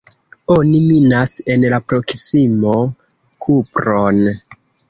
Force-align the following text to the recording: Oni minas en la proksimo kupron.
Oni 0.53 0.79
minas 0.85 1.33
en 1.57 1.67
la 1.75 1.79
proksimo 1.93 2.75
kupron. 3.47 4.23